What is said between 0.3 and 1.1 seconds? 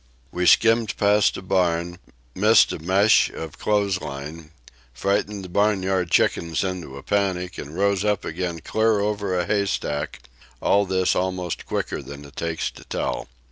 We skimmed